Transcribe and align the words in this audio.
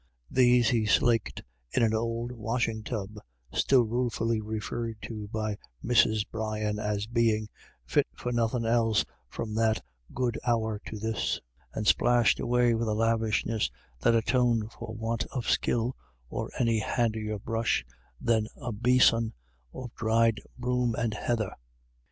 These 0.31 0.69
he 0.69 0.87
slaked 0.87 1.43
in 1.71 1.83
an 1.83 1.93
old 1.93 2.31
washing 2.31 2.81
tub, 2.81 3.17
still 3.53 3.83
ruefully 3.83 4.41
referred 4.41 4.97
to 5.03 5.27
by 5.27 5.59
Mrs. 5.85 6.25
Brian 6.31 6.79
as 6.79 7.05
being" 7.05 7.47
fit 7.85 8.07
for 8.15 8.31
nothin' 8.31 8.65
else 8.65 9.05
from 9.29 9.53
that 9.53 9.83
good 10.11 10.39
hour 10.43 10.81
to 10.87 10.97
this," 10.97 11.39
and 11.75 11.85
splashed 11.85 12.39
away 12.39 12.73
with 12.73 12.87
a 12.87 12.95
lavishness 12.95 13.69
which 14.01 14.15
atoned 14.15 14.71
for 14.71 14.95
want 14.95 15.23
of 15.31 15.47
skill, 15.47 15.95
or 16.31 16.49
any 16.57 16.79
handier 16.79 17.37
brush 17.37 17.85
than 18.19 18.47
a 18.57 18.71
besom 18.71 19.33
of 19.71 19.93
dried 19.93 20.41
broom 20.57 20.95
and 20.95 21.13
heather. 21.13 21.53